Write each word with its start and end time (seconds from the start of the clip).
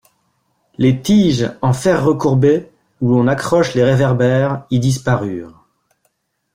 Les 0.79 0.99
tiges 0.99 1.51
en 1.61 1.73
fer 1.73 2.03
recourbé 2.03 2.71
où 3.01 3.11
l'on 3.11 3.27
accroche 3.27 3.75
les 3.75 3.83
réverbères 3.83 4.65
y 4.71 4.79
disparurent. 4.79 5.63